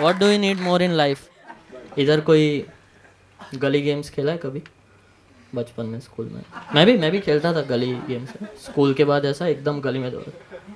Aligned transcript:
What 0.00 0.14
do 0.16 0.26
you 0.26 0.38
need 0.38 0.60
more 0.60 0.82
in 0.82 0.90
life 0.92 1.28
इधर 1.98 2.20
कोई 2.20 2.66
गली 3.54 3.80
गेम्स 3.82 4.10
खेला 4.10 4.32
है 4.32 4.38
कभी? 4.38 4.62
बचपन 5.54 5.86
में 5.86 6.00
स्कूल 6.00 6.26
में। 6.32 6.42
मैं 6.74 6.86
भी 6.86 6.96
मैं 6.98 7.10
भी 7.10 7.20
खेलता 7.20 7.52
था 7.54 7.60
गली 7.68 7.92
गेम्स 8.08 8.28
स्कूल 8.64 8.94
के 8.94 9.04
बाद 9.04 9.24
ऐसा 9.24 9.46
एकदम 9.46 9.80
गली 9.80 9.98
में 9.98 10.12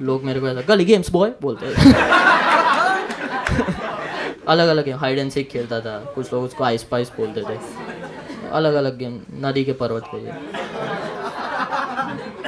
लोग 0.02 0.24
मेरे 0.24 0.40
को 0.40 0.48
ऐसा, 0.48 0.60
गली 0.68 0.84
गेम्स 0.84 1.10
बॉय 1.10 1.32
बोलते 1.42 1.66
थे। 1.66 1.92
अलग 4.48 4.68
अलग 4.68 4.84
गेम 4.84 4.98
हाइड 4.98 5.18
एंड 5.18 5.30
सीक 5.30 5.50
खेलता 5.50 5.80
था। 5.80 5.98
कुछ 6.14 6.32
लोग 6.32 6.44
उसको 6.44 6.64
आइस 6.64 6.82
पाइस 6.84 7.12
बोलते 7.16 7.42
थे। 7.42 7.58
अलग 8.50 8.74
अलग 8.74 8.96
गेम 8.98 9.20
नदी 9.46 9.64
के 9.64 9.72
पर्वत 9.72 10.04
ये 10.14 10.32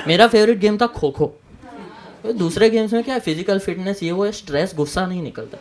मेरा 0.07 0.27
फेवरेट 0.29 0.59
गेम 0.59 0.79
था 0.79 0.87
खो 0.87 1.11
खो 1.11 1.33
दूसरे 2.25 2.69
गेम्स 2.71 2.93
में 2.93 3.03
क्या 3.05 3.15
है? 3.15 3.21
फ़िज़िकल 3.21 3.59
फिटनेस 3.59 4.03
ये 4.03 4.13
वो 4.13 4.31
स्ट्रेस 4.33 4.73
गुस्सा 4.77 5.07
नहीं 5.07 5.23
निकलता। 5.23 5.59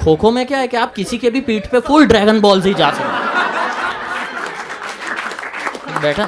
खो 0.00 0.14
खो 0.16 0.30
में 0.30 0.46
क्या 0.46 0.58
है 0.58 0.68
कि 0.68 0.76
आप 0.76 0.92
किसी 0.94 1.18
के 1.18 1.30
भी 1.30 1.40
पीठ 1.40 1.66
पे 1.70 1.80
फुल 1.80 2.06
ड्रैगन 2.06 2.40
बॉल 2.40 2.62
से 2.62 2.68
ही 2.68 2.74
जा 2.74 2.90
सकते 2.90 3.24
बैठा। 6.00 6.24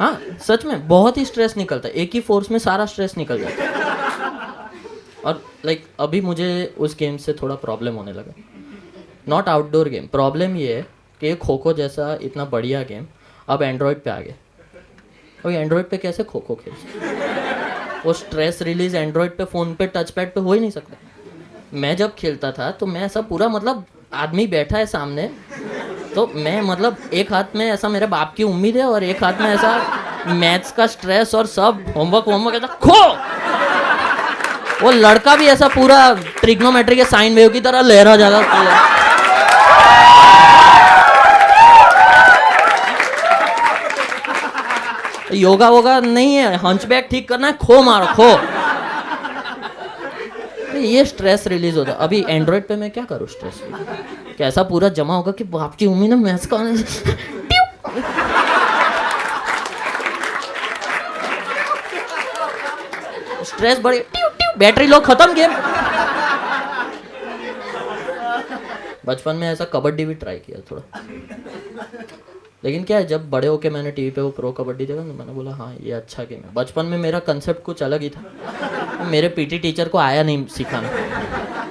हाँ 0.00 0.18
सच 0.46 0.64
में 0.64 0.88
बहुत 0.88 1.16
ही 1.18 1.24
स्ट्रेस 1.24 1.56
निकलता 1.56 1.88
है। 1.88 1.94
एक 1.94 2.10
ही 2.14 2.20
फोर्स 2.20 2.50
में 2.50 2.58
सारा 2.58 2.86
स्ट्रेस 2.86 3.16
निकल 3.16 3.40
जाता 3.40 3.62
है। 3.62 3.70
और 5.26 5.42
लाइक 5.64 5.78
like, 5.78 5.90
अभी 6.00 6.20
मुझे 6.20 6.74
उस 6.78 6.96
गेम 6.98 7.16
से 7.16 7.32
थोड़ा 7.32 7.54
प्रॉब्लम 7.56 7.94
होने 7.94 8.12
लगा। 8.12 8.32
नॉट 9.28 9.48
आउटडोर 9.48 9.88
गेम 9.88 10.06
प्रॉब्लम 10.06 10.56
ये 10.56 10.74
है 10.74 10.86
कि 11.20 11.34
खो 11.36 11.56
खो 11.56 11.72
जैसा 11.72 12.18
इतना 12.22 12.44
बढ़िया 12.44 12.82
गेम 12.82 13.06
अब 13.48 13.62
एंड्रॉयड 13.62 14.02
पे 14.02 14.10
आ 14.10 14.18
गया 14.20 14.34
और 15.46 15.52
एंड्रॉयड 15.52 15.88
पे 15.88 15.96
कैसे 15.96 16.24
खो 16.24 16.40
खो 16.40 16.54
खेल 16.54 16.74
वो 18.06 18.12
स्ट्रेस 18.12 18.62
रिलीज़ 18.62 18.96
एंड्रॉयड 18.96 19.36
पे 19.36 19.44
फ़ोन 19.44 19.74
पे 19.74 19.86
टच 19.86 20.10
पैड 20.10 20.32
पे 20.34 20.40
हो 20.40 20.52
ही 20.52 20.60
नहीं 20.60 20.70
सकता। 20.70 20.96
मैं 21.74 21.96
जब 21.96 22.14
खेलता 22.14 22.52
था 22.52 22.70
तो 22.70 22.86
मैं 22.86 23.00
ऐसा 23.00 23.20
पूरा 23.20 23.48
मतलब 23.48 23.84
आदमी 24.14 24.46
बैठा 24.46 24.78
है 24.78 24.86
सामने 24.86 25.30
तो 26.14 26.26
मैं 26.34 26.60
मतलब 26.62 26.96
एक 27.14 27.32
हाथ 27.32 27.56
में 27.56 27.66
ऐसा 27.66 27.88
मेरे 27.88 28.06
बाप 28.06 28.34
की 28.36 28.42
उम्मीद 28.42 28.76
है 28.76 28.84
और 28.84 29.04
एक 29.04 29.24
हाथ 29.24 29.40
में 29.40 29.48
ऐसा 29.50 30.24
मैथ्स 30.26 30.72
का 30.72 30.86
स्ट्रेस 30.86 31.34
और 31.34 31.46
सब 31.46 31.84
होमवर्क 31.96 32.24
होमवर्क 32.24 32.56
ऐसा 32.56 32.66
खो! 32.66 33.00
वो 34.84 34.90
लड़का 34.90 35.36
भी 35.36 35.46
ऐसा 35.46 35.68
पूरा 35.68 35.98
ट्रिग्नोमेट्री 36.40 36.96
के 36.96 37.04
साइन 37.04 37.34
वेव 37.34 37.50
की 37.50 37.60
तरह 37.60 37.80
लहरा 37.80 38.16
जाता 38.16 38.99
योगा 45.34 45.68
वोगा 45.70 45.98
नहीं 46.00 46.34
है 46.34 46.56
हंचबैक 46.58 47.08
ठीक 47.10 47.28
करना 47.28 47.46
है, 47.46 47.52
खो 47.56 47.82
मारो, 47.82 48.06
खो। 48.14 48.30
ये 50.78 51.04
स्ट्रेस 51.04 51.46
रिलीज़ 51.46 51.76
होता 51.78 51.92
अभी 52.04 52.24
एंड्रॉयड 52.28 52.66
पे 52.68 52.76
मैं 52.76 52.90
क्या 52.90 53.04
करूँ 53.04 53.26
स्ट्रेस 53.28 53.60
कैसा 54.38 54.62
पूरा 54.64 54.88
जमा 54.98 55.14
होगा 55.16 55.32
कि 55.32 55.44
बाप 55.46 55.74
की 55.78 55.86
उम्मीद 55.86 56.10
है 56.12 56.18
मैथ्स 56.18 56.46
का 56.52 56.58
स्ट्रेस 63.44 63.78
बढ़े 63.80 64.06
बैटरी 64.58 64.86
लो 64.86 65.00
खत्म 65.00 65.34
गेम 65.34 65.52
बचपन 69.06 69.36
में 69.36 69.48
ऐसा 69.48 69.64
कबड्डी 69.72 70.04
भी 70.04 70.14
ट्राई 70.14 70.38
किया 70.38 70.58
थोड़ा। 70.70 70.82
लेकिन 72.62 72.84
क्या 72.84 72.96
है, 72.98 73.06
जब 73.06 73.28
बड़े 73.30 73.48
होके 73.48 73.70
मैंने 73.70 73.90
टीवी 73.90 74.10
पे 74.10 74.20
वो 74.20 74.30
प्रो 74.30 74.50
कबड्डी 74.52 74.86
देखा 74.86 75.02
तो 75.02 75.12
मैंने 75.12 75.32
बोला 75.32 75.50
हाँ 75.50 75.74
ये 75.80 75.92
अच्छा 75.92 76.22
गेम 76.22 76.38
है। 76.38 76.52
बचपन 76.54 76.86
में 76.86 76.96
मेरा 76.98 77.18
कंसेप्ट 77.20 77.62
कुछ 77.64 77.82
अलग 77.82 78.02
ही 78.02 78.08
था। 78.08 79.06
मेरे 79.10 79.28
पीटी 79.28 79.58
टीचर 79.58 79.88
को 79.88 79.98
आया 79.98 80.22
नहीं 80.22 80.46
सिखाना। 80.48 80.88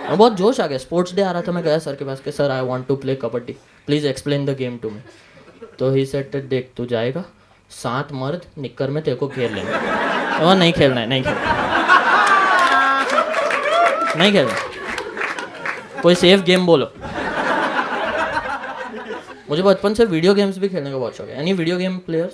और 0.10 0.16
बहुत 0.16 0.34
जोश 0.34 0.60
आ 0.60 0.68
गया। 0.68 0.78
स्पोर्ट्स 0.78 1.14
डे 1.16 1.22
आ 1.22 1.32
रहा 1.32 1.42
था, 1.42 1.52
मैं 1.52 1.64
गया 1.64 1.78
सर 1.80 1.96
के 1.96 2.06
पास 2.06 2.20
के, 2.20 2.32
sir 2.32 2.52
I 2.52 2.62
want 2.66 2.88
to 2.88 2.96
play 2.96 3.16
kabaddi. 3.16 3.56
Please 3.86 4.08
explain 4.08 4.46
the 4.46 4.56
game 4.58 4.78
to 4.78 4.90
me 4.90 5.02
तो 5.80 5.92
ही 5.92 6.06
सेट 6.06 6.36
देख, 6.38 6.72
तू 6.78 6.86
जाएगा, 6.86 7.24
सात 7.72 8.12
मर्द 8.14 8.46
निक्कर 8.58 8.90
में 8.90 9.04
तेरे 9.04 9.18
को 9.18 9.28
खेल 9.28 9.54
लेंगे। 9.54 9.72
वो 10.44 10.54
नहीं 10.54 10.74
खेलना 10.74 11.02
है, 11.02 11.08
नहीं 11.08 11.24
खेलना 11.24 11.68
नहीं 14.18 14.32
खेलना 14.32 14.54
कोई 16.02 16.16
सेफ़ 16.16 16.42
गेम 16.42 16.66
बोलो। 16.66 16.92
मुझे 19.50 19.62
बचपन 19.64 19.94
से 19.94 20.06
वीडियो 20.06 20.34
गेम्स 20.34 20.58
भी 20.58 20.70
खेलने 20.70 20.92
का 20.92 20.98
बहुत 20.98 21.18
शौक 21.18 21.28
है। 21.30 21.40
Any 21.40 21.54
video 21.54 21.78
game 21.78 21.98
players 22.06 22.34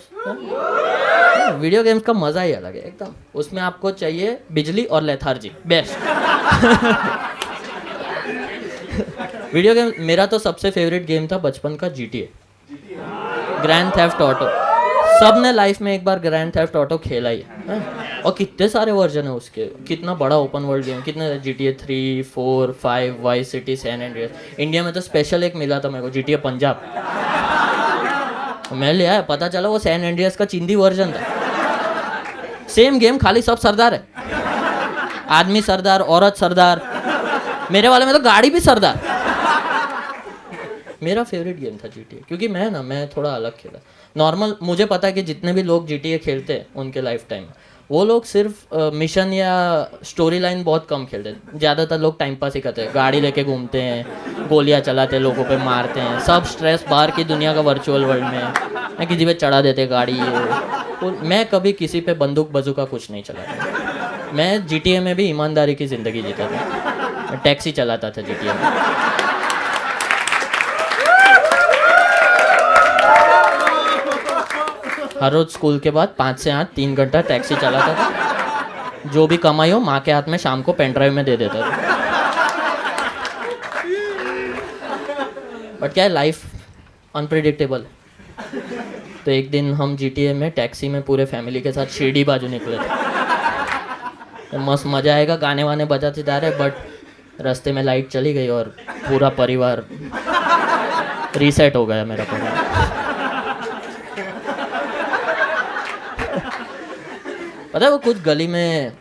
video 1.54 1.84
games 1.84 2.04
का 2.04 2.14
मज़ा 2.16 2.42
ही 2.42 2.52
अलग 2.54 2.76
है, 2.76 2.82
एकदम। 2.82 3.14
उसमें 3.36 3.62
आपको 3.62 3.92
चाहिए 3.94 4.38
बिजली 4.52 4.84
और 4.86 5.02
लेथार्जी 5.04 5.52
बेस्ट 5.68 5.94
वीडियो 9.54 9.74
गेम 9.74 9.92
मेरा 10.02 10.26
तो 10.26 10.40
सबसे 10.40 10.72
फेवरेट 10.72 11.06
गेम 11.06 11.28
था 11.28 11.38
बचपन 11.40 11.76
का 11.76 11.90
G 11.90 12.06
T 12.06 12.20
A 12.20 12.30
grand 13.62 13.92
theft 13.98 14.22
auto 14.22 14.50
सबने 15.20 15.52
लाइफ 15.54 15.82
में 15.82 15.94
एक 15.94 16.04
बार 16.06 16.20
ग्रैंड 16.20 16.56
थेफ्ट 16.56 16.76
ऑटो 16.76 16.98
खेला 17.00 17.30
ही। 17.30 17.44
है। 17.68 18.05
और 18.26 18.34
कितने 18.34 18.68
सारे 18.70 18.92
वर्जन 18.92 19.24
है 19.24 19.32
उसके? 19.32 19.66
कितना 19.88 20.14
बड़ा 20.16 20.38
ओपन 20.38 20.64
वर्ल्ड 20.64 20.86
गेम 20.86 21.02
कितने 21.02 21.38
G 21.40 21.54
T 21.54 21.66
A 21.68 21.74
three 21.82 22.22
four 22.26 22.72
five 22.74 23.22
Vice 23.22 23.44
City 23.44 23.76
San 23.76 24.02
Andreas 24.02 24.60
India 24.60 24.84
में 24.84 24.94
तो 24.94 25.02
स्पेशल 25.02 25.44
एक 25.44 25.56
मिला 25.56 25.80
था 25.80 25.90
मेरे 25.90 26.04
को 26.04 26.10
जी 26.10 26.22
टी 26.22 26.34
ए 26.34 26.38
पंजाब 26.38 26.82
मैं 28.74 28.94
ले 28.94 29.06
आया, 29.06 29.22
पता 29.22 29.48
चला 29.48 29.70
वो 29.70 29.80
सैन 29.80 30.04
एंड्रियस 30.04 30.38
का 30.38 30.46
चिंदी 30.46 30.76
वर्जन 30.76 31.12
था। 31.12 32.68
सेम 32.68 32.98
गेम 33.00 33.18
खाली 33.18 33.42
सब 33.42 33.58
सरदार 33.58 33.94
है। 33.94 34.08
आदमी 35.30 35.62
सरदार, 35.62 36.02
औरत 36.02 36.36
सरदार। 36.36 36.82
मेरे 37.72 37.88
वाले 37.88 38.06
में 38.06 38.14
तो 38.14 38.20
गाड़ी 38.20 38.50
भी 38.50 38.60
सरदार। 38.60 39.00
मेरा 41.04 41.24
फेवरेट 41.24 41.60
गेम 41.60 41.78
था 41.78 41.88
जीटीए 41.88 42.22
क्योंकि 42.28 42.48
मैं 42.48 42.70
ना, 42.72 42.82
मैं 42.82 43.08
थोड़ा 43.08 43.30
अलग 43.30 43.58
खेला। 43.58 43.80
नॉर्मल 44.16 44.56
मुझे 44.64 44.86
पता 44.86 45.08
है 45.08 45.14
कि 45.14 45.22
जितने 45.22 45.54
भी 45.54 45.64
लोग 45.64 45.88
जीटीए 45.88 46.18
खेलते 46.18 46.54
हैं, 46.54 46.66
उनके 46.76 47.02
लाइफ 47.02 47.26
टाइम 47.30 47.46
वो 47.90 48.04
लोग 48.06 48.24
सिर्फ़ 48.26 48.76
मिशन 48.94 49.34
या 49.34 49.52
स्टोरी 50.04 50.40
लाइन 50.40 50.64
बहुत 50.64 50.88
कम 50.90 51.06
खेलते 51.06 51.30
हैं। 51.30 51.60
ज़्यादातर 51.60 52.00
लोग 52.00 52.18
टाइम 52.20 52.36
पास 52.36 52.56
ही 52.56 52.62
करते 52.62 52.82
हैं। 52.82 52.94
गाड़ी 52.96 53.20
लेके 53.22 53.44
घूमते 53.44 53.82
हैं, 53.82 54.48
गोलियाँ 54.50 54.80
चलाते 54.82 55.16
हैं, 55.16 55.24
लोगों 55.24 55.44
पे 55.44 55.58
मारते 55.58 56.00
हैं। 56.00 56.20
सब 56.22 56.44
स्ट्रेस 56.46 56.86
बाहर 56.90 57.12
की 57.12 57.24
दुनिया 57.26 57.54
का 57.54 57.62
वर्चुअल 57.62 58.06
वर्ल्ड 58.06 58.24
में। 58.24 58.98
मैं 59.00 59.08
किसी 59.08 59.26
पे 59.26 59.34
चढ़ा 59.36 59.62
देते 59.62 59.86
गाड़ी 59.88 60.20
तो 61.02 61.12
मैं 61.24 61.46
कभी 61.46 61.72
किसी 61.74 62.02
पे 62.02 62.14
बंदूक 62.16 62.52
बजू 62.52 62.74
का 62.74 62.86
कुछ 62.86 63.10
नहीं 63.12 63.24
चलाता। 63.24 64.32
मैं 64.34 64.68
GTA 64.68 65.00
में 65.02 65.16
भी 65.16 65.30
ईमानदारी 65.30 65.76
की 65.76 65.88
ज़िंदगी 65.88 66.22
जीता 66.22 66.48
था। 66.48 67.36
टैक्सी 67.44 67.72
चलाता 67.72 68.10
था 68.10 68.22
जी 68.22 68.34
में। 68.34 69.15
हर 75.22 75.32
रोज 75.32 75.48
स्कूल 75.50 75.80
के 75.80 75.92
बाद 75.92 76.14
पाँच 76.18 76.40
से 76.40 76.52
आठ, 76.52 76.68
तीन 76.76 76.96
घंटा 76.96 77.22
टैक्सी 77.24 77.56
चलाता 77.56 77.94
था। 77.96 79.12
जो 79.14 79.26
भी 79.28 79.38
कमाई 79.38 79.72
हो, 79.72 79.80
माँ 79.80 80.00
के 80.00 80.12
हाथ 80.12 80.24
में 80.30 80.38
शाम 80.38 80.62
को 80.62 80.74
पेन 80.74 80.94
ड्राइव 80.94 81.14
में 81.14 81.24
दे 81.26 81.38
देता 81.38 81.62
था। 81.62 81.94
बट 85.82 85.94
क्या 85.94 86.04
है 86.04 86.10
लाइफ 86.10 86.42
अनप्रिडिक्टेबल 87.16 87.86
तो 89.26 89.32
एक 89.32 89.50
दिन 89.52 89.74
हम 89.74 89.96
जी 89.98 90.10
टी 90.10 90.24
ए 90.26 90.34
में 90.34 90.50
टैक्सी 90.52 90.90
में 90.90 91.02
पूरे 91.02 91.26
फैमिली 91.26 91.62
के 91.62 91.72
साथ 91.72 91.86
शिरडी 91.94 92.24
बाजू 92.24 92.48
निकले 92.48 92.78
थे। 92.78 93.04
तो 94.52 94.58
मस्त 94.62 94.86
मज़ा 94.88 95.14
आएगा 95.14 95.36
गाने 95.38 95.64
वाने 95.64 95.86
बजाते 95.86 96.24
जा 96.24 96.38
रहे 96.38 96.52
बट 96.58 97.42
रास्ते 97.42 97.72
में 97.74 97.82
लाइट 97.84 98.10
चली 98.10 98.34
गई 98.34 98.48
और 98.48 98.76
पूरा 99.08 99.30
परिवार 99.40 99.84
रीसेट 101.38 101.76
हो 101.76 101.86
गया 101.86 102.06
मेरा 102.06 102.24
परिवार। 102.24 102.65
पता 107.76 107.86
है 107.86 107.92
वो 107.92 107.98
कुछ 107.98 108.22
गली 108.24 108.46
में 108.48 108.92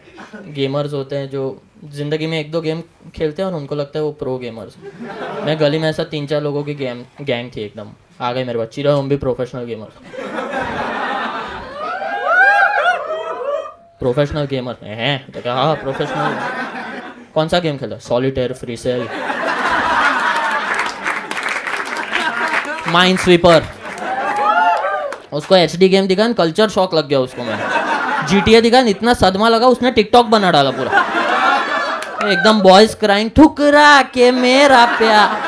गेमर्स 0.54 0.92
होते 0.92 1.16
हैं 1.16 1.28
जो 1.30 1.42
ज़िंदगी 1.94 2.26
में 2.26 2.38
एक 2.38 2.50
दो 2.52 2.60
गेम 2.60 2.80
खेलते 3.14 3.42
हैं 3.42 3.48
और 3.48 3.54
उनको 3.54 3.74
लगता 3.74 3.98
है 3.98 4.04
वो 4.04 4.10
प्रो 4.12 4.36
गेमर्स 4.38 4.74
मैं 5.44 5.58
गली 5.60 5.78
में 5.78 5.88
ऐसा 5.88 6.04
तीन 6.04 6.26
चार 6.26 6.40
लोगों 6.42 6.62
की 6.64 6.74
गेम 6.74 7.04
गैंग 7.20 7.50
थी 7.56 7.60
एकदम। 7.62 7.92
आ 8.20 8.32
गए 8.32 8.44
मेरे 8.44 8.58
पास 8.58 8.68
चिरा 8.74 8.94
हम 8.94 9.08
भी 9.08 9.16
प्रोफेशनल 9.16 9.64
गेमर्स 9.64 9.92
प्रोफेशनल 14.00 14.46
गेमर 14.46 14.76
हैं 14.82 15.32
तो 15.32 15.40
क्या 15.40 15.54
हाँ 15.54 15.74
प्रोफेशनल 15.76 16.38
कौन 17.34 17.48
सा 17.48 17.58
गेम 17.60 17.78
खेला? 17.78 17.98
Solitaire 18.00 18.52
free 18.54 18.76
cell 18.76 19.08
mind 22.88 23.18
sweeper 23.18 23.62
उसको 25.32 25.56
एच 25.56 25.76
डी 25.76 25.88
गेम 25.88 26.06
दिखा 26.06 26.32
कल्चर 26.34 26.68
शॉक 26.70 26.94
लग 26.94 27.08
गया 27.08 27.20
उसको 27.20 27.44
मैं। 27.44 27.82
जीटीए 28.28 28.60
दिखा 28.60 28.80
इतना 28.88 29.14
सदमा 29.14 29.48
लगा, 29.48 29.66
उसने 29.66 29.90
टिकटॉक 29.90 30.26
बना 30.26 30.50
डाला 30.50 30.70
पूरा। 30.70 30.90
एकदम 32.24 32.60
बॉयज़ 32.60 32.96
क्राइंग 32.96 33.30
ठुकरा 33.30 34.02
के 34.14 34.30
मेरा 34.32 34.84
प्यार। 34.98 35.42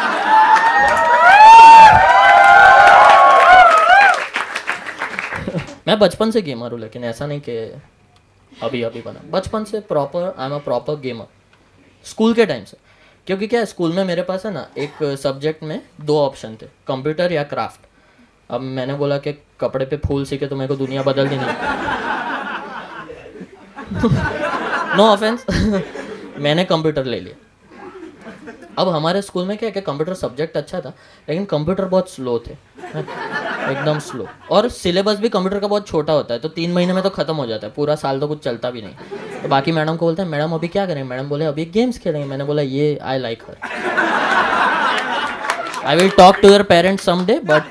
मैं 5.88 5.98
बचपन 5.98 6.30
से 6.30 6.42
गेमर 6.42 6.72
हूँ, 6.72 6.80
लेकिन 6.80 7.04
ऐसा 7.04 7.26
नहीं 7.26 7.40
कि 7.40 7.56
अभी 8.52 8.82
अभी 8.82 9.02
बना। 9.02 9.20
बचपन 9.30 9.64
से 9.64 9.80
proper 9.82 10.34
I 10.38 10.46
am 10.46 10.54
a 10.54 10.58
proper 10.58 11.00
gamer 11.00 11.26
school 12.06 12.34
के 12.34 12.46
टाइम 12.46 12.64
से। 12.64 12.76
क्योंकि 13.26 13.46
क्या 13.46 13.64
स्कूल 13.64 13.92
में 13.92 14.04
मेरे 14.04 14.22
पास 14.22 14.46
है 14.46 14.52
ना, 14.52 14.66
एक 14.78 15.16
सब्जेक्ट 15.22 15.62
में 15.62 15.80
दो 16.00 16.18
ऑप्शन 16.20 16.56
थे 16.62 16.66
कंप्यूटर 16.88 17.32
या 17.32 17.42
क्राफ्ट 17.44 17.80
अब 18.50 18.60
मैंने 18.60 18.94
बोला 18.94 19.18
कि 19.18 19.32
कपड़े 19.60 19.86
पे 19.86 19.96
फूल 19.96 20.24
सीखे 20.24 20.46
तो 20.46 20.56
मेरे 20.56 20.68
को 20.68 20.76
दुनिया 20.76 21.02
बदल 21.02 21.28
दी 21.28 21.36
नहीं। 21.36 21.95
नो 24.04 25.02
ऑफेंस 25.02 25.44
मैंने 26.40 26.64
कंप्यूटर 26.64 27.04
ले 27.04 27.20
लिया। 27.20 27.34
अब 28.78 28.88
हमारे 28.88 29.22
स्कूल 29.22 29.44
में 29.46 29.56
क्या 29.58 29.66
है 29.66 29.72
कि 29.72 29.80
कंप्यूटर 29.80 30.14
सब्जेक्ट 30.14 30.56
अच्छा 30.56 30.80
था, 30.80 30.92
लेकिन 31.28 31.44
कंप्यूटर 31.44 31.84
बहुत 31.84 32.10
स्लो 32.10 32.38
थे। 32.46 32.52
एकदम 33.70 33.98
स्लो 33.98 34.26
और 34.50 34.68
सिलेबस 34.70 35.18
भी 35.20 35.28
कंप्यूटर 35.28 35.58
का 35.60 35.66
बहुत 35.66 35.86
छोटा 35.88 36.12
होता 36.12 36.34
है 36.34 36.40
तो 36.40 36.48
तीन 36.48 36.72
महीने 36.72 36.92
में 36.92 37.02
तो 37.02 37.10
खत्म 37.10 37.34
हो 37.34 37.46
जाता 37.46 37.66
है। 37.66 37.72
पूरा 37.76 37.94
साल 37.96 38.20
तो 38.20 38.28
कुछ 38.28 38.42
चलता 38.44 38.70
भी 38.70 38.82
नहीं। 38.82 38.94
तो 39.42 39.48
बाकी 39.48 39.72
मैडम 39.72 39.96
को 39.96 40.06
बोलते 40.06 40.22
हैं, 40.22 40.28
मैडम, 40.28 40.52
अभी 40.54 40.68
क्या 40.68 40.86
करें 40.86 41.02
मैडम 41.04 41.28
बोले, 41.28 41.44
अभी 41.44 41.64
गेम्स 41.74 41.98
खेलेंगे। 41.98 42.26
मैंने 42.28 42.44
बोला, 42.44 42.62
ये 42.62 42.98
I 43.02 43.18
like 43.18 43.42
her 43.48 43.56
I 45.86 45.96
will 45.96 46.10
talk 46.10 46.36
to 46.42 46.48
your 46.48 46.62
parents 46.64 47.04
some 47.04 47.24
day 47.26 47.38
but 47.44 47.62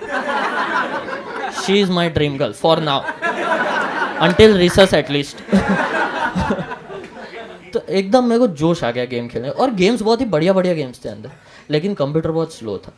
she 1.62 1.80
is 1.82 1.92
my 1.92 2.10
dream 2.10 2.38
girl 2.38 2.54
for 2.54 2.80
now 2.80 3.02
until 4.22 4.58
research 4.58 4.94
at least 4.94 5.38
तो 7.74 7.80
एकदम 7.90 8.24
मेरे 8.24 8.40
को 8.40 8.48
जोश 8.60 8.84
आ 8.84 8.92
गया 8.92 9.06
गेम 9.06 9.28
खेलने 9.28 9.50
और 9.50 9.72
गेम्स 9.74 10.02
बहुत 10.02 10.22
ही 10.22 10.26
बढ़िया 10.28 10.54
बढ़िया 10.54 10.74
गेम्स 10.74 11.04
थे 11.06 11.10
अंदर। 11.10 11.32
लेकिन 11.70 11.94
कंप्यूटर 11.94 12.32
बहुत 12.32 12.54
स्लो 12.54 12.78
था? 12.78 12.92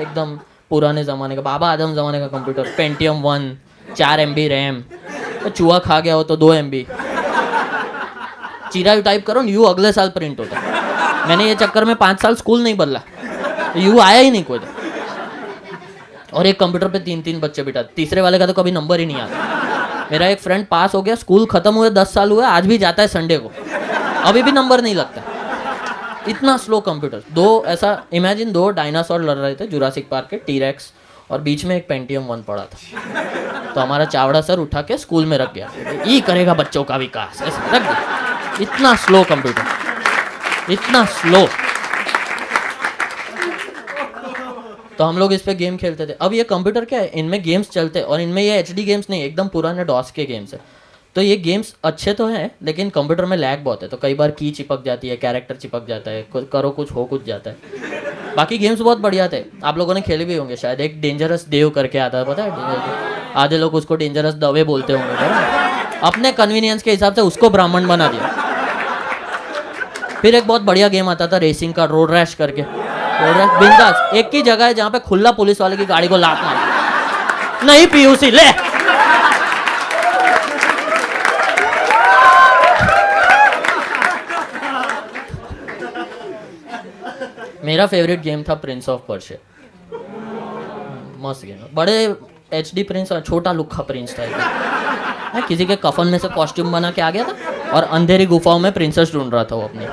एकदम 0.00 0.38
पुराने 0.70 1.04
ज़माने 1.04 1.36
का, 1.36 1.42
बाबा 1.42 1.70
आदम 1.72 1.94
ज़माने 1.94 2.20
का 2.20 2.26
कंप्यूटर 2.28 2.72
पेंटियम 2.76 3.22
वन 3.22 3.56
चार 3.96 4.20
एम 4.20 4.34
बी 4.34 4.48
रैम 4.48 4.80
तो 5.42 5.48
चूहा 5.50 5.78
खा 5.78 6.00
गया 6.00 6.14
हो 6.14 6.22
तो 6.22 6.36
दो 6.36 6.52
एम 6.54 6.70
बी 6.70 6.86
चीरा 8.72 8.92
यू 8.92 9.02
टाइप 9.02 9.26
करो 9.26 9.42
यू 9.42 9.62
अगले 9.64 9.92
साल 9.92 10.08
प्रिंट 10.10 10.40
होता 10.40 11.26
मैंने 11.28 11.46
ये 11.48 11.54
चक्कर 11.56 11.84
में 11.84 11.94
पाँच 11.96 12.22
साल 12.22 12.34
स्कूल 12.34 12.62
नहीं 12.62 12.76
बदला। 12.76 13.00
यू 13.76 13.98
आया 14.00 14.18
ही 14.18 14.30
नहीं 14.30 14.44
कोई। 14.44 14.58
तो। 14.58 16.36
और 16.36 16.46
एक 16.46 16.58
कंप्यूटर 16.60 16.88
पे 16.88 16.98
तीन 17.00 17.22
तीन 17.22 17.40
बच्चे 17.40 17.62
बिठा 17.62 17.82
तीसरे 17.96 18.20
वाले 18.20 18.38
का 18.38 18.46
तो 18.46 18.52
कभी 18.52 18.72
नंबर 18.72 19.00
ही 19.00 19.06
नहीं 19.06 19.16
आता। 19.16 19.57
मेरा 20.12 20.26
एक 20.26 20.40
फ्रेंड 20.40 20.66
पास 20.66 20.94
हो 20.94 21.02
गया 21.02 21.14
स्कूल 21.14 21.46
खत्म 21.46 21.74
हुए, 21.74 21.90
दस 21.90 22.12
साल 22.14 22.30
हुए, 22.30 22.44
आज 22.44 22.66
भी 22.66 22.78
जाता 22.78 23.02
है 23.02 23.08
संडे 23.08 23.38
को। 23.38 23.50
अभी 24.28 24.42
भी 24.42 24.52
नंबर 24.52 24.80
नहीं 24.80 24.94
लगता। 24.94 25.22
इतना 26.28 26.56
स्लो 26.56 26.80
कंप्यूटर 26.80 27.22
दो 27.32 27.64
ऐसा 27.66 28.02
इमेजिन 28.12 28.52
दो 28.52 28.68
डायनासोर 28.70 29.22
लड़ 29.22 29.36
रहे 29.36 29.54
थे 29.54 29.66
जुरासिक 29.66 30.08
पार्क 30.08 30.26
के 30.30 30.36
टीरेक्स 30.36 30.92
और 31.30 31.40
बीच 31.40 31.64
में 31.64 31.76
एक 31.76 31.86
पेंटियम 31.88 32.22
वन 32.22 32.42
पड़ा 32.42 32.62
था। 32.62 33.72
तो 33.74 33.80
हमारा 33.80 34.04
चावड़ा 34.04 34.40
सर 34.40 34.58
उठा 34.58 34.82
के 34.82 34.98
स्कूल 34.98 35.26
में 35.26 35.36
रख 35.38 35.54
गया। 35.54 35.70
ये 36.06 36.20
करेगा 36.20 36.54
बच्चों 36.54 36.84
का 36.84 36.96
विकास। 36.96 37.42
ऐसे 37.42 37.76
रख 37.76 37.82
दिया। 37.82 38.56
इतना 38.60 38.94
स्लो 38.96 39.22
कंप्यूटर 39.24 40.72
इतना 40.72 41.04
स्लो 41.04 41.46
तो 44.98 45.04
हम 45.04 45.18
लोग 45.18 45.32
इस 45.32 45.42
पे 45.42 45.54
गेम 45.54 45.76
खेलते 45.76 46.06
थे। 46.06 46.12
अब 46.20 46.32
ये 46.34 46.42
कंप्यूटर 46.44 46.84
क्या 46.84 47.00
है? 47.00 47.06
इनमें 47.06 47.42
गेम्स 47.42 47.70
चलते 47.70 48.00
और 48.00 48.20
इनमें 48.20 48.42
ये 48.42 48.58
एच 48.58 48.72
गेम्स 48.72 49.06
नहीं, 49.10 49.22
एकदम 49.22 49.48
पुराने 49.48 49.84
डॉस 49.84 50.10
के 50.10 50.24
गेम्स 50.24 50.54
है। 50.54 50.60
तो 51.16 51.22
ये 51.22 51.36
गेम्स 51.36 51.74
अच्छे 51.84 52.12
तो 52.12 52.26
हैं, 52.26 52.50
लेकिन 52.62 52.90
कंप्यूटर 52.90 53.24
में 53.24 53.36
लैग 53.36 53.62
बहुत 53.64 53.82
है। 53.82 53.88
तो 53.88 53.96
कई 53.96 54.14
बार 54.14 54.30
की 54.30 54.50
चिपक 54.50 54.84
जाती 54.84 55.08
है 55.08 55.16
कैरेक्टर 55.16 55.56
चिपक 55.56 55.86
जाता 55.88 56.10
है 56.10 56.26
करो 56.52 56.70
कुछ, 56.70 56.90
हो 56.92 57.04
कुछ 57.04 57.24
जाता 57.26 57.50
है। 57.50 57.56
बाकी 58.36 58.58
गेम्स 58.58 58.80
बहुत 58.80 58.98
बढ़िया 58.98 59.28
थे। 59.28 59.42
आप 59.64 59.78
लोगों 59.78 59.94
ने 59.94 60.00
खेले 60.00 60.24
भी 60.24 60.36
होंगे 60.36 60.56
शायद। 60.56 60.80
एक 60.80 61.00
डेंजरस 61.00 61.46
देव 61.48 61.70
करके 61.70 61.98
आता 61.98 62.18
है, 62.18 62.24
पता 62.24 62.42
है? 62.42 62.50
आधे 63.36 63.58
लोग 63.58 63.74
उसको 63.74 63.96
डेंजरस 63.96 64.34
दवे 64.34 64.64
बोलते 64.64 64.92
होंगे? 64.92 65.98
अपने 66.00 66.32
कन्वीनियंस 66.32 66.82
के 66.82 66.90
हिसाब 66.90 67.14
से 67.14 67.20
उसको 67.20 67.50
ब्राह्मण 67.50 67.86
बना 67.86 68.08
दिया। 68.08 68.28
फिर 70.22 70.34
एक 70.34 70.46
बहुत 70.46 70.62
बढ़िया 70.62 70.88
गेम 70.88 71.08
आता 71.08 71.26
था 71.26 71.36
रेसिंग 71.36 71.74
का 71.74 71.84
रोड 71.84 72.10
रैश 72.10 72.34
करके। 72.34 72.87
बिंदास। 73.20 74.14
एक 74.14 74.30
ही 74.34 74.42
जगह 74.42 74.64
है 74.64 74.74
जहाँ 74.74 74.90
पे 74.90 74.98
खुला 74.98 75.30
पुलिस 75.32 75.60
वाले 75.60 75.76
की 75.76 75.84
गाड़ी 75.86 76.08
को 76.08 76.16
लात 76.16 76.42
मार। 76.42 77.64
नहीं, 77.64 77.86
पीयूसी, 77.86 78.30
ले। 78.30 78.50
मेरा 87.64 87.86
फेवरेट 87.86 88.20
गेम 88.22 88.42
था 88.42 88.54
प्रिंस 88.54 88.88
ऑफ़ 88.88 89.00
पर्शिया 89.08 89.38
मस्त 91.20 91.44
गेम 91.44 91.66
बड़े 91.74 91.94
एच 92.52 92.70
डी 92.74 92.82
प्रिंस 92.82 93.12
और 93.12 93.20
छोटा 93.20 93.52
लुखा 93.52 93.82
प्रिंस 93.82 94.14
था 94.18 95.40
किसी 95.40 95.66
के 95.66 95.76
कफन 95.76 96.06
में 96.06 96.18
से 96.18 96.28
कॉस्ट्यूम 96.28 96.72
बना 96.72 96.90
के 96.90 97.02
आ 97.02 97.10
गया 97.10 97.24
था 97.24 97.70
और 97.70 97.84
अंधेरी 97.84 98.26
गुफाओं 98.26 98.58
में 98.58 98.70
प्रिंसेस 98.72 99.12
ढूंढ 99.12 99.32
रहा 99.34 99.44
था 99.44 99.56
वो 99.56 99.62
अपनी। 99.62 99.86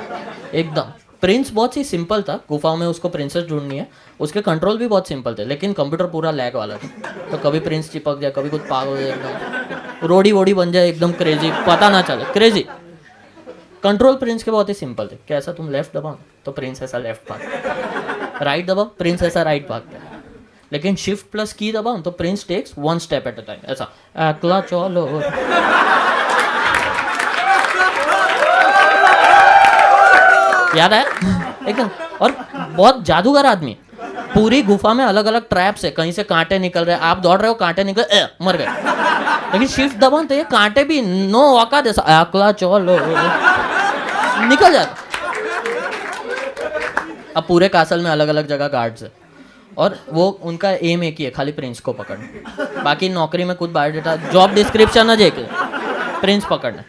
एकदम। 0.60 0.92
प्रिंस 1.22 1.52
बहुत 1.52 1.78
ही 1.78 1.84
सिंपल 1.84 2.22
था। 2.22 2.40
गुफाओं 2.50 2.78
में 2.78 2.86
उसको 2.88 3.10
प्रिंसेस 3.10 3.46
ढूंढनी 3.48 3.78
है। 3.78 3.88
उसके 4.20 4.42
कंट्रोल 4.42 4.78
भी 4.78 4.88
बहुत 4.88 5.08
सिंपल 5.08 5.36
थे, 5.36 5.46
लेकिन 5.46 5.74
कंप्यूटर 5.74 6.06
पूरा 6.08 6.32
लैग 6.32 6.56
वाला 6.56 6.78
था। 6.78 7.12
तो 7.32 7.38
कभी 7.40 7.60
प्रिंस 7.60 7.92
चिपक 7.92 8.20
जाए 8.22 8.32
कभी 8.32 8.50
कुछ 8.50 8.62
पाग 8.62 8.88
हो 8.88 8.98
जाए 8.98 9.10
एकदम 9.10 10.08
रोडी 10.08 10.32
वोडी 10.32 10.54
बन 10.54 10.72
जाए, 10.72 10.90
एकदम 10.90 11.12
क्रेजी 11.14 11.52
पता 11.68 11.90
ना 11.90 12.02
चले 12.04 12.26
क्रेजी 12.34 12.66
कंट्रोल 13.84 14.16
प्रिंस 14.16 14.44
के 14.44 14.52
बहुत 14.52 14.70
ही 14.70 14.74
सिंपल 14.74 15.08
थे। 15.08 15.18
कैसा 15.28 15.52
तुम 15.54 15.70
लेफ़्ट 15.72 15.98
दबाओ 15.98 16.18
तो 16.46 16.52
प्रिंस 16.52 16.82
ऐसा 16.84 16.98
लेफ़्ट 16.98 17.30
भाग। 17.30 18.44
राइट 18.44 18.66
दबाओ 18.68 18.86
प्रिंस 18.98 19.24
ऐसा 19.24 19.42
राइट 19.44 19.68
भागता 19.70 19.98
है 19.98 20.24
लेकिन 20.72 20.96
शिफ्ट 20.98 21.32
प्लस 21.32 21.54
की 21.54 21.72
दबाओ 21.72 22.00
तो 22.02 22.12
prince 22.14 22.48
takes 22.48 22.74
one 22.78 23.00
step 23.00 23.28
at 23.28 23.40
a 23.40 23.44
time 23.44 23.72
ऐसा 23.72 23.88
अकला 24.30 24.60
चलो। 24.64 25.06
याद 30.76 30.94
है 30.94 31.04
एकदम। 31.70 31.90
और 32.22 32.36
बहुत 32.54 33.04
जादूगर 33.06 33.46
आदमी 33.46 33.78
पूरी 34.34 34.62
गुफा 34.64 34.94
में 34.94 35.04
अलग 35.06 35.26
अलग 35.26 35.48
ट्रैप्स 35.50 35.86
है। 35.86 35.92
कहीं 35.92 36.12
से 36.12 36.24
कांटे 36.26 36.60
निकल 36.60 36.86
रहे 36.86 36.96
आप 37.02 37.18
दौड़ 37.18 37.40
रहे 37.40 37.48
हो 37.48 37.54
कांटे 37.56 37.84
निकल 37.84 38.02
ए, 38.04 38.28
मर 38.42 38.58
गए। 38.58 38.66
लेकिन 39.54 39.68
शिफ्ट 39.68 39.98
दबाओ 39.98 40.24
तो 40.24 40.36
ये 40.36 40.44
कांटे 40.52 40.84
भी 40.84 41.02
नो 41.02 41.42
औकात 41.58 41.84
जैसा 41.84 42.02
अकला 42.20 42.52
चलो। 42.54 42.98
निकल 44.48 44.72
जाता 44.74 44.96
अब 47.38 47.44
पूरे 47.44 47.68
कासल 47.68 48.02
में 48.02 48.10
अलग 48.12 48.28
अलग 48.28 48.48
जगह 48.48 48.68
गार्ड्स 48.70 49.04
है। 49.04 49.12
और 49.78 49.98
वो 50.10 50.28
उनका 50.44 50.70
एम 50.84 51.04
एक 51.04 51.16
ही 51.20 51.26
है 51.26 51.32
खाली 51.32 51.52
प्रिंस 51.52 51.80
को 51.80 51.94
पकड़ना। 51.94 52.84
बाकी 52.84 53.10
नौकरी 53.10 53.44
में 53.44 53.56
कुछ 53.56 53.70
बायोडेटा 53.70 54.16
जॉब 54.32 54.54
डिस्क्रिप्शन 54.54 55.10
है 55.10 55.18
जेके 55.18 55.46
प्रिंस 56.22 56.46
पकड़ना। 56.50 56.84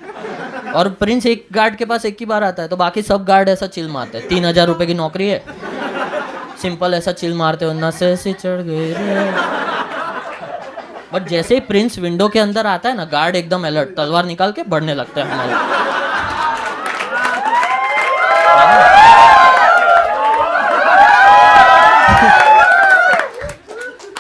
और 0.77 0.89
प्रिंस 0.93 1.27
एक 1.27 1.47
गार्ड 1.53 1.77
के 1.77 1.85
पास 1.85 2.05
एक 2.07 2.17
ही 2.21 2.27
बार 2.27 2.45
आता 2.45 2.63
है 2.63 2.69
तो 2.69 2.77
बाकी 2.77 3.03
सब 3.03 3.25
गार्ड 3.25 3.49
ऐसा 3.49 3.67
चिल 3.69 3.89
मारते 3.89 4.19
हैं। 4.19 4.29
तीन 4.29 4.45
हज़ार 4.45 4.67
रुपये 4.67 4.87
की 4.87 4.95
नौकरी 4.95 5.29
है। 5.29 5.43
सिंपल 6.63 6.95
ऐसा 6.95 7.13
चिल 7.13 7.35
मारते 7.35 7.65
हो 7.65 7.73
नशे 7.75 8.15
से 8.17 8.33
चढ़ 8.35 8.61
गए 8.63 8.95
बट 11.13 11.29
जैसे 11.29 11.55
ही 11.55 11.61
प्रिंस 11.63 11.99
विंडो 11.99 12.29
के 12.29 12.39
अंदर 12.39 12.67
आता 12.67 12.89
है 12.89 12.97
ना 12.97 13.05
गार्ड 13.07 13.37
एकदम 13.37 13.67
अलर्ट 13.67 13.97
तलवार 13.97 14.25
निकाल 14.27 14.53
के 14.53 14.63
बढ़ने 14.65 14.95
लगता 14.95 15.25
है 15.25 15.31
हमारे। 15.31 15.53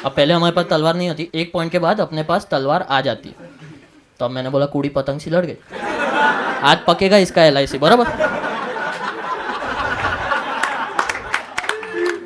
अब 0.05 0.13
पहले 0.13 0.35
हमारे 0.35 0.55
पास 0.55 0.67
तलवार 0.71 0.95
नहीं 0.97 1.09
होती, 1.09 1.29
एक 1.35 1.53
पॉइंट 1.53 1.73
के 1.73 1.79
बाद 1.79 2.01
अपने 2.01 2.23
पास 2.25 2.47
तलवार 2.51 2.87
आ 2.91 3.01
जाती। 3.01 3.35
तो 4.21 4.25
अब 4.25 4.31
मैंने 4.31 4.51
बोला, 4.51 4.67
कूड़ी 4.67 4.89
पतंग 4.91 5.21
सी 5.21 5.31
लड़ 5.31 5.45
गई। 5.47 5.57
आज 6.63 6.79
पकेगा 6.87 7.17
इसका 7.17 7.45
एल 7.45 7.57
आई 7.57 7.67
सी 7.67 7.79
बराबर? 7.79 8.05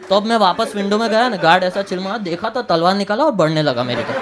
तो 0.08 0.16
अब 0.16 0.24
मैं 0.26 0.36
वापस 0.36 0.72
विंडो 0.76 0.98
में 0.98 1.08
गया 1.10 1.28
ना 1.28 1.36
गार्ड 1.36 1.64
ऐसा 1.64 1.82
चिल 1.82 1.98
मारा, 1.98 2.18
देखा 2.18 2.48
तो 2.48 2.62
तलवार 2.62 2.94
निकाला 2.94 3.24
और 3.24 3.32
बढ़ने 3.32 3.62
लगा 3.62 3.82
मेरे 3.84 4.02
को। 4.02 4.12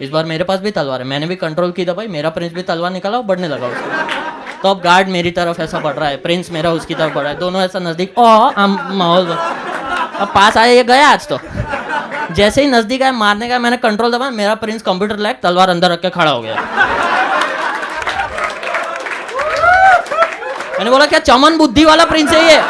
इस 0.00 0.10
बार 0.10 0.24
मेरे 0.24 0.44
पास 0.44 0.60
भी 0.60 0.70
तलवार 0.70 1.00
है, 1.00 1.06
मैंने 1.06 1.26
भी 1.26 1.36
कंट्रोल 1.36 1.72
की 1.72 1.84
दबाई 1.84 2.06
मेरा 2.08 2.30
प्रिंस 2.30 2.52
भी 2.52 2.62
तलवार 2.62 2.90
निकाला 2.90 3.16
और 3.18 3.24
बढ़ने 3.24 3.48
लगा 3.48 3.66
उसको। 3.66 4.62
तो 4.62 4.68
अब 4.68 4.80
गार्ड 4.80 5.08
मेरी 5.08 5.30
तरफ़ 5.30 5.60
ऐसा 5.62 5.78
बढ़ 5.78 5.94
रहा 5.94 6.08
है 6.08 6.16
प्रिंस 6.16 6.50
मेरा 6.50 6.70
उसकी 6.70 6.94
तरफ़ 6.94 7.14
बढ़ 7.14 7.22
रहा 7.22 7.32
है, 7.32 7.38
दोनों 7.38 7.62
ऐसा 7.62 7.78
नज़दीक, 7.78 8.18
ओ, 8.18 8.24
हम 8.56 8.78
माहौल 8.92 9.26
अब 9.26 10.28
पास 10.34 10.56
आया, 10.56 10.72
ये 10.72 10.84
गया 10.84 11.08
आज 11.08 11.28
तो। 11.28 11.38
जैसे 12.34 12.62
ही 12.62 12.68
नज़दीक 12.68 13.02
आया, 13.02 13.12
मारने 13.12 13.48
का 13.48 13.58
मैंने 13.58 13.76
कंट्रोल 13.76 14.12
दबाया, 14.12 14.30
मेरा 14.30 14.54
प्रिंस 14.54 14.82
कंप्यूटर 14.82 15.18
लैग, 15.18 15.36
तलवार 15.42 15.70
अंदर 15.70 15.90
रख 15.90 16.00
के 16.00 16.10
खड़ा 16.10 16.30
हो 16.30 16.40
गया। 16.42 16.56
मैंने 20.80 20.90
बोला, 20.90 21.06
क्या 21.06 21.18
चमन 21.18 21.56
बुद्धि 21.58 21.84
वाला 21.84 22.04
प्रिंस 22.04 22.30
है 22.32 22.44
ये? 22.44 22.60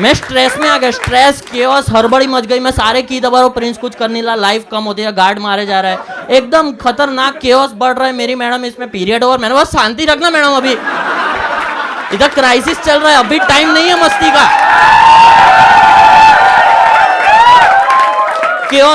मैं 0.00 0.12
स्ट्रेस 0.14 0.56
में 0.58 0.68
आ 0.68 0.76
गया 0.78 0.90
स्ट्रेस 0.90 1.40
केओस 1.42 1.90
हड़बड़ी 1.90 2.26
मच 2.26 2.46
गई। 2.46 2.58
मैं 2.60 2.70
सारे 2.70 3.02
की 3.02 3.20
दबा 3.20 3.40
रहा 3.40 3.48
प्रिंस 3.48 3.76
कुछ 3.78 3.94
कर 3.94 4.08
नहीं 4.08 4.22
रहा 4.22 4.34
लाइफ 4.34 4.64
कम 4.70 4.84
होती 4.84 5.02
है 5.02 5.12
गार्ड 5.12 5.38
मारे 5.38 5.66
जा 5.66 5.80
रहा 5.80 5.92
है। 5.92 6.26
एकदम 6.30 6.72
खतरनाक 6.72 7.38
केओस 7.38 7.70
बढ़ 7.74 7.92
रहा 7.92 8.06
है 8.06 8.12
मेरी 8.12 8.34
मैडम 8.34 8.64
इसमें 8.64 8.88
पीरियड 8.90 9.24
ओवर 9.24 9.38
मैंने 9.38 9.54
बोला, 9.54 9.64
शांति 9.64 10.04
रखना 10.04 10.30
मैडम 10.30 10.56
अभी। 10.56 10.72
इधर 12.14 12.28
क्राइसिस 12.30 12.80
चल 12.80 12.98
रहा 13.00 13.12
है, 13.12 13.18
अभी 13.18 13.38
टाइम 13.38 13.70
नहीं 13.70 13.88
है 13.88 14.02
मस्ती 14.04 14.30
का। 14.30 14.48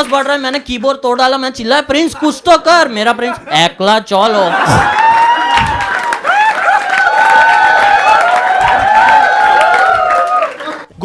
बढ़ 0.05 0.23
रहा 0.23 0.33
है, 0.33 0.41
मैंने 0.41 0.59
कीबोर्ड 0.59 0.97
तोड़ 0.97 1.17
डाला 1.17 1.37
मैं 1.37 1.49
चिल्लाया 1.51 1.81
प्रिंस 1.83 2.15
कुछ 2.15 2.41
तो 2.45 2.57
कर, 2.57 2.87
मेरा 2.87 3.13
प्रिंस 3.13 3.35
एकला 3.55 3.99
चलो। 4.01 4.49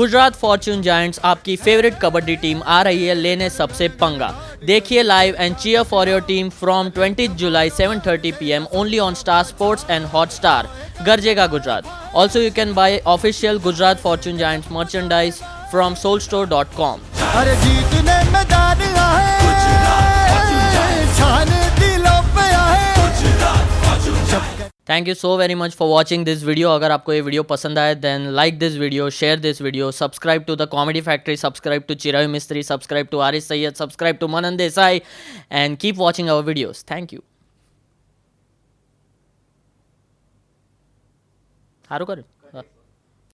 गुजरात 0.00 0.34
फॉर्च्यून 0.40 0.82
जायंट्स 0.82 1.20
आपकी 1.24 1.54
फेवरेट 1.56 1.94
कबड्डी 2.02 2.36
टीम 2.42 2.60
आ 2.64 2.80
रही 2.82 3.06
है 3.06 3.14
लेने 3.14 3.48
सबसे 3.50 3.88
पंगा। 4.02 4.28
देखिए 4.66 5.02
live 5.02 5.34
and 5.34 5.56
cheer 5.56 5.82
for 5.90 6.08
your 6.08 6.20
team 6.28 6.48
from 6.60 6.90
20 6.98 7.34
July 7.42 7.70
7:30 7.70 8.32
PM 8.38 8.66
only 8.72 8.98
on 8.98 9.14
Star 9.14 9.44
Sports 9.44 9.84
and 9.90 10.06
Hotstar 10.30 10.68
गर्जेगा 11.06 11.46
Gujarat. 11.56 12.14
Also 12.14 12.40
you 12.40 12.50
can 12.56 12.74
buy 12.74 12.98
official 13.16 13.58
Gujarat 13.64 14.00
Fortune 14.02 14.38
Giants 14.38 14.72
merchandise 14.72 15.42
from 15.70 15.94
Soul 16.04 16.20
Store 16.20 16.48
dot 16.48 16.74
soulstore.com 16.74 18.59
thank 24.89 25.07
you 25.07 25.13
so 25.15 25.35
very 25.37 25.55
much 25.55 25.75
for 25.75 25.87
watching 25.89 26.25
this 26.25 26.43
video 26.43 26.69
अगर 26.71 26.91
आपको 26.91 27.13
ये 27.13 27.21
video 27.21 27.43
पसंद 27.45 27.79
आए 27.79 27.95
then 27.97 28.27
like 28.31 28.59
this 28.59 28.77
video 28.77 29.09
share 29.11 29.39
this 29.39 29.61
video 29.61 29.91
subscribe 29.93 30.43
to 30.43 30.55
the 30.55 30.67
Comedy 30.71 31.01
Factory 31.03 31.35
subscribe 31.37 31.83
to 31.87 31.93
Chirayu 31.97 32.29
Mistry 32.29 32.63
subscribe 32.63 33.07
to 33.07 33.19
Aris 33.21 33.47
Syed 33.47 33.75
subscribe 33.75 34.17
to 34.17 34.27
Manan 34.29 34.57
Desai 34.57 35.01
and 35.53 35.77
keep 35.77 35.97
watching 35.97 36.29
our 36.29 36.43
videos 36.43 36.85
thank 36.91 37.13
you 37.13 37.21
સારું 41.89 42.07
કર્યું 42.07 42.38